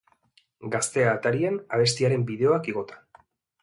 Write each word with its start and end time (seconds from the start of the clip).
Gaztea 0.75 1.13
atarian 1.17 1.61
abestiaren 1.79 2.29
bideoak 2.35 2.75
igota. 2.77 3.03